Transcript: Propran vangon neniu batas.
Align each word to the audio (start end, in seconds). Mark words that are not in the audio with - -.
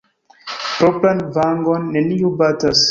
Propran 0.79 1.19
vangon 1.37 1.89
neniu 1.99 2.37
batas. 2.43 2.77